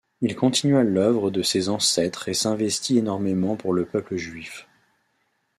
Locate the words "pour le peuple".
3.55-4.15